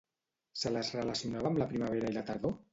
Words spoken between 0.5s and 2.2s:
Se les relacionava amb la primavera i